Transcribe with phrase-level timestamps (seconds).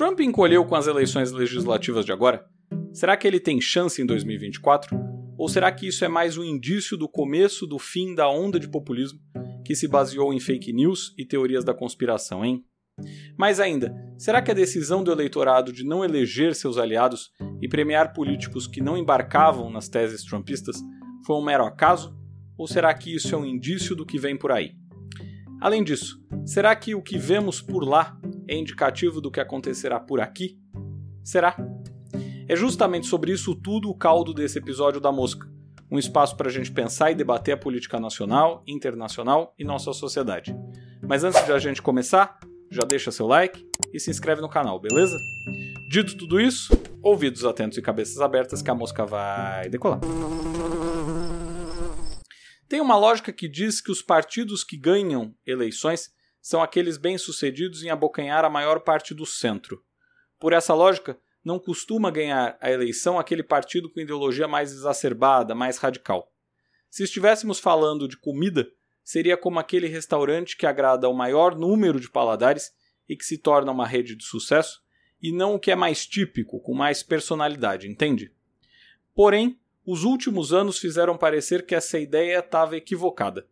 [0.00, 2.46] Trump encolheu com as eleições legislativas de agora?
[2.90, 4.98] Será que ele tem chance em 2024?
[5.36, 8.66] Ou será que isso é mais um indício do começo do fim da onda de
[8.66, 9.20] populismo
[9.62, 12.64] que se baseou em fake news e teorias da conspiração, hein?
[13.36, 17.30] Mais ainda, será que a decisão do eleitorado de não eleger seus aliados
[17.60, 20.82] e premiar políticos que não embarcavam nas teses trumpistas
[21.26, 22.16] foi um mero acaso?
[22.56, 24.70] Ou será que isso é um indício do que vem por aí?
[25.60, 28.18] Além disso, será que o que vemos por lá
[28.50, 30.58] é indicativo do que acontecerá por aqui?
[31.22, 31.56] Será?
[32.48, 35.48] É justamente sobre isso tudo o caldo desse episódio da Mosca.
[35.88, 40.52] Um espaço para a gente pensar e debater a política nacional, internacional e nossa sociedade.
[41.00, 44.80] Mas antes de a gente começar, já deixa seu like e se inscreve no canal,
[44.80, 45.16] beleza?
[45.88, 50.00] Dito tudo isso, ouvidos atentos e cabeças abertas que a mosca vai decolar.
[52.68, 57.90] Tem uma lógica que diz que os partidos que ganham eleições são aqueles bem-sucedidos em
[57.90, 59.82] abocanhar a maior parte do centro.
[60.38, 65.78] Por essa lógica, não costuma ganhar a eleição aquele partido com ideologia mais exacerbada, mais
[65.78, 66.32] radical.
[66.90, 68.70] Se estivéssemos falando de comida,
[69.02, 72.72] seria como aquele restaurante que agrada ao maior número de paladares
[73.08, 74.82] e que se torna uma rede de sucesso,
[75.22, 78.32] e não o que é mais típico, com mais personalidade, entende?
[79.14, 83.46] Porém, os últimos anos fizeram parecer que essa ideia estava equivocada.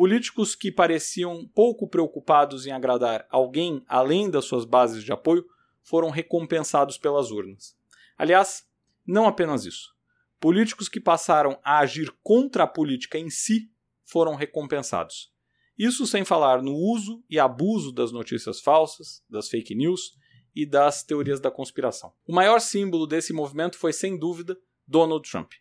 [0.00, 5.44] Políticos que pareciam pouco preocupados em agradar alguém além das suas bases de apoio
[5.82, 7.76] foram recompensados pelas urnas.
[8.16, 8.66] Aliás,
[9.06, 9.94] não apenas isso.
[10.40, 13.70] Políticos que passaram a agir contra a política em si
[14.02, 15.30] foram recompensados.
[15.76, 20.16] Isso sem falar no uso e abuso das notícias falsas, das fake news
[20.56, 22.10] e das teorias da conspiração.
[22.26, 24.56] O maior símbolo desse movimento foi, sem dúvida,
[24.88, 25.52] Donald Trump.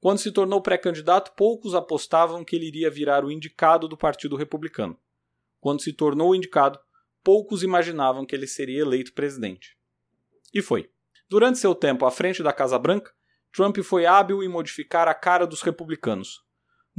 [0.00, 4.98] Quando se tornou pré-candidato, poucos apostavam que ele iria virar o indicado do Partido Republicano.
[5.60, 6.78] Quando se tornou indicado,
[7.22, 9.76] poucos imaginavam que ele seria eleito presidente.
[10.54, 10.88] E foi.
[11.28, 13.12] Durante seu tempo à frente da Casa Branca,
[13.52, 16.42] Trump foi hábil em modificar a cara dos republicanos,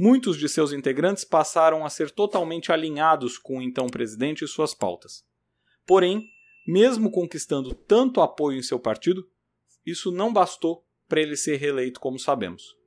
[0.02, 4.72] muitos de seus integrantes passaram a ser totalmente alinhados com o então presidente e suas
[4.72, 5.22] pautas.
[5.86, 6.26] Porém,
[6.66, 9.28] mesmo conquistando tanto apoio em seu partido,
[9.84, 12.79] isso não bastou para ele ser reeleito, como sabemos.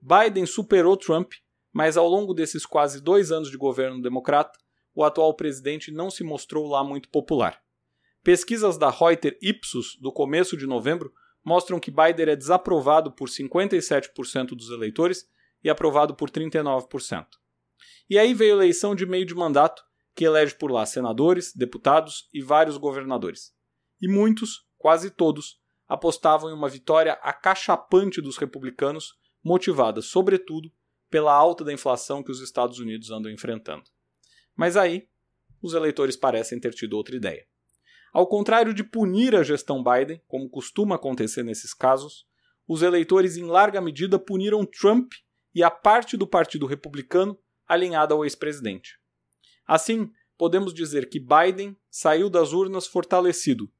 [0.00, 1.32] Biden superou Trump,
[1.72, 4.58] mas ao longo desses quase dois anos de governo democrata,
[4.94, 7.62] o atual presidente não se mostrou lá muito popular.
[8.22, 11.12] Pesquisas da Reuters Ipsos do começo de novembro
[11.44, 15.28] mostram que Biden é desaprovado por 57% dos eleitores
[15.62, 17.26] e aprovado por 39%.
[18.08, 19.82] E aí veio a eleição de meio de mandato,
[20.14, 23.54] que elege por lá senadores, deputados e vários governadores.
[24.00, 25.58] E muitos, quase todos,
[25.88, 30.72] apostavam em uma vitória acachapante dos republicanos, motivada, sobretudo,
[31.08, 33.84] pela alta da inflação que os Estados Unidos andam enfrentando.
[34.56, 35.08] Mas aí,
[35.62, 37.46] os eleitores parecem ter tido outra ideia.
[38.12, 42.26] Ao contrário de punir a gestão Biden, como costuma acontecer nesses casos,
[42.66, 45.12] os eleitores em larga medida puniram Trump
[45.54, 48.98] e a parte do Partido Republicano alinhada ao ex-presidente.
[49.66, 53.70] Assim, podemos dizer que Biden saiu das urnas fortalecido,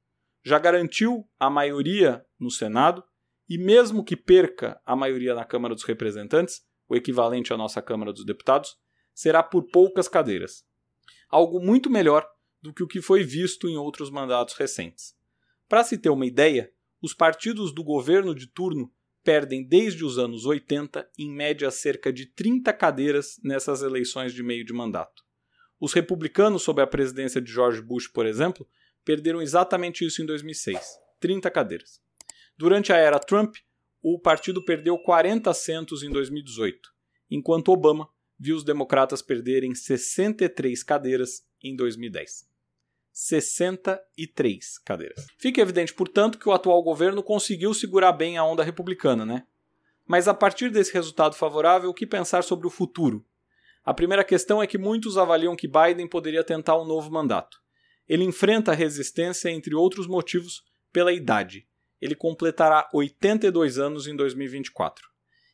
[0.43, 3.03] já garantiu a maioria no Senado
[3.51, 8.13] e, mesmo que perca a maioria na Câmara dos Representantes, o equivalente à nossa Câmara
[8.13, 8.77] dos Deputados,
[9.13, 10.63] será por poucas cadeiras.
[11.27, 12.25] Algo muito melhor
[12.61, 15.13] do que o que foi visto em outros mandatos recentes.
[15.67, 18.89] Para se ter uma ideia, os partidos do governo de turno
[19.21, 24.63] perdem desde os anos 80, em média, cerca de 30 cadeiras nessas eleições de meio
[24.63, 25.25] de mandato.
[25.77, 28.65] Os republicanos, sob a presidência de George Bush, por exemplo,
[29.03, 30.79] perderam exatamente isso em 2006
[31.19, 32.01] 30 cadeiras.
[32.61, 33.55] Durante a era Trump,
[34.03, 36.93] o partido perdeu 40 assentos em 2018,
[37.31, 38.07] enquanto Obama
[38.39, 42.47] viu os democratas perderem 63 cadeiras em 2010.
[43.11, 45.25] 63 cadeiras.
[45.39, 49.43] Fica evidente, portanto, que o atual governo conseguiu segurar bem a onda republicana, né?
[50.05, 53.25] Mas a partir desse resultado favorável, o que pensar sobre o futuro?
[53.83, 57.59] A primeira questão é que muitos avaliam que Biden poderia tentar um novo mandato.
[58.07, 61.65] Ele enfrenta resistência, entre outros motivos, pela idade.
[62.01, 65.07] Ele completará 82 anos em 2024.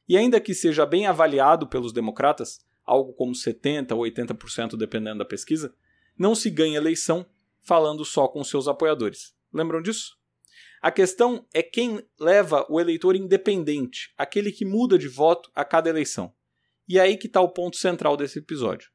[0.08, 5.26] E ainda que seja bem avaliado pelos democratas, algo como 70 ou 80% dependendo da
[5.26, 5.76] pesquisa,
[6.18, 7.26] não se ganha eleição
[7.62, 9.36] falando só com seus apoiadores.
[9.54, 10.18] Lembram disso?
[10.82, 15.90] A questão é quem leva o eleitor independente, aquele que muda de voto a cada
[15.90, 16.34] eleição.
[16.88, 18.90] E é aí que está o ponto central desse episódio.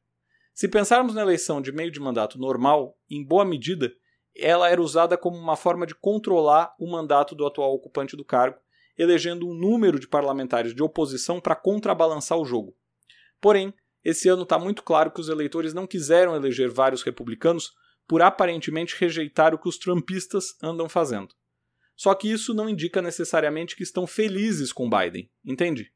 [0.53, 3.93] Se pensarmos na eleição de meio de mandato normal, em boa medida,
[4.35, 8.57] ela era usada como uma forma de controlar o mandato do atual ocupante do cargo,
[8.97, 12.75] elegendo um número de parlamentares de oposição para contrabalançar o jogo.
[13.39, 17.73] Porém, esse ano está muito claro que os eleitores não quiseram eleger vários republicanos
[18.07, 21.33] por aparentemente rejeitar o que os trumpistas andam fazendo.
[21.95, 25.91] Só que isso não indica necessariamente que estão felizes com Biden, entende?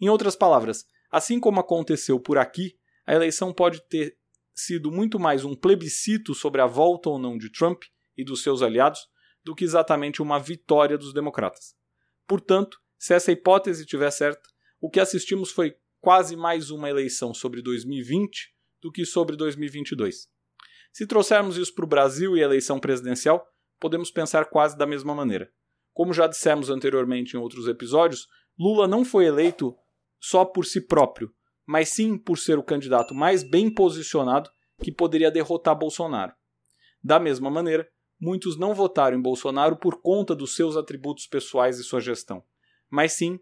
[0.00, 2.76] Em outras palavras, assim como aconteceu por aqui,
[3.06, 4.16] a eleição pode ter
[4.54, 7.82] sido muito mais um plebiscito sobre a volta ou não de Trump
[8.16, 9.00] e dos seus aliados
[9.44, 11.74] do que exatamente uma vitória dos democratas.
[12.26, 14.48] Portanto, se essa hipótese estiver certa,
[14.80, 20.28] o que assistimos foi quase mais uma eleição sobre 2020 do que sobre 2022.
[20.92, 23.44] Se trouxermos isso para o Brasil e a eleição presidencial,
[23.80, 25.50] podemos pensar quase da mesma maneira.
[25.92, 28.28] Como já dissemos anteriormente em outros episódios,
[28.58, 29.76] Lula não foi eleito
[30.20, 31.34] só por si próprio,
[31.66, 34.50] mas sim por ser o candidato mais bem posicionado
[34.82, 36.34] que poderia derrotar Bolsonaro.
[37.02, 37.88] Da mesma maneira,
[38.18, 42.42] muitos não votaram em Bolsonaro por conta dos seus atributos pessoais e sua gestão,
[42.90, 43.38] mas sim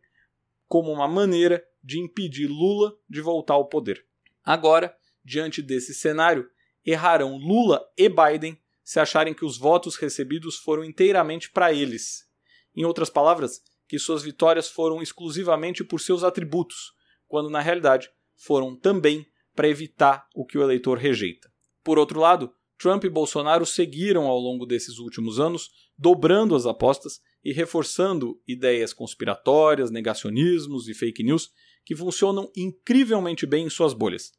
[0.68, 4.06] como uma maneira de impedir Lula de voltar ao poder.
[4.44, 6.48] Agora, diante desse cenário,
[6.84, 12.28] errarão Lula e Biden se acharem que os votos recebidos foram inteiramente para eles.
[12.74, 16.94] Em outras palavras, que suas vitórias foram exclusivamente por seus atributos,
[17.32, 19.26] quando na realidade foram também
[19.56, 21.50] para evitar o que o eleitor rejeita.
[21.82, 27.22] Por outro lado, Trump e Bolsonaro seguiram ao longo desses últimos anos dobrando as apostas
[27.42, 31.48] e reforçando ideias conspiratórias, negacionismos e fake news
[31.86, 34.32] que funcionam incrivelmente bem em suas bolhas.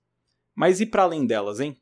[0.54, 1.82] Mas e para além delas, hein?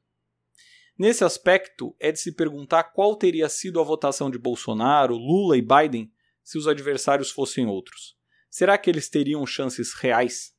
[0.97, 5.61] Nesse aspecto, é de se perguntar qual teria sido a votação de Bolsonaro, Lula e
[5.61, 6.09] Biden
[6.41, 8.15] se os adversários fossem outros.
[8.49, 10.53] Será que eles teriam chances reais?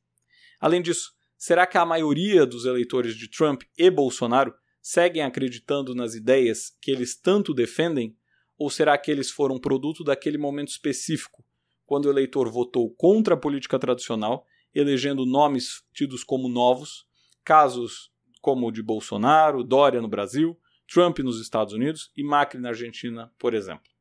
[0.63, 6.15] Além disso, será que a maioria dos eleitores de Trump e Bolsonaro seguem acreditando nas
[6.15, 8.15] ideias que eles tanto defendem?
[8.57, 11.43] Ou será que eles foram produto daquele momento específico,
[11.85, 17.05] quando o eleitor votou contra a política tradicional, elegendo nomes tidos como novos,
[17.43, 20.57] casos como o de Bolsonaro, Dória no Brasil,
[20.87, 23.91] Trump nos Estados Unidos e Macri na Argentina, por exemplo?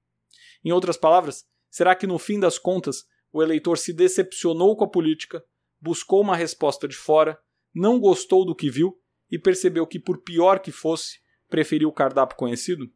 [0.64, 4.88] Em outras palavras, será que no fim das contas o eleitor se decepcionou com a
[4.88, 5.44] política,
[5.82, 7.36] buscou uma resposta de fora,
[7.74, 8.96] não gostou do que viu
[9.28, 11.18] e percebeu que, por pior que fosse,
[11.48, 12.88] preferiu o cardápio conhecido?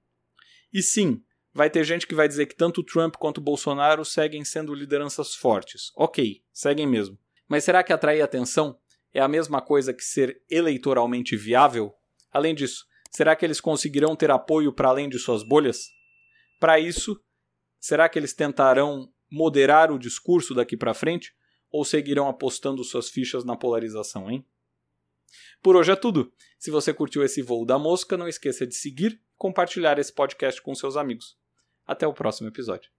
[0.72, 1.22] E sim,
[1.52, 5.90] vai ter gente que vai dizer que tanto Trump quanto Bolsonaro seguem sendo lideranças fortes.
[5.96, 7.18] Ok, seguem mesmo.
[7.48, 8.78] Mas será que atrair atenção
[9.12, 11.92] é a mesma coisa que ser eleitoralmente viável?
[12.30, 15.86] Além disso, será que eles conseguirão ter apoio para além de suas bolhas?
[16.60, 17.20] Para isso,
[17.80, 21.34] será que eles tentarão moderar o discurso daqui para frente
[21.76, 24.44] ou seguirão apostando suas fichas na polarização, hein?
[25.62, 26.32] Por hoje é tudo.
[26.58, 30.62] Se você curtiu esse voo da mosca, não esqueça de seguir e compartilhar esse podcast
[30.62, 31.37] com seus amigos.
[31.87, 32.95] Até o próximo episódio.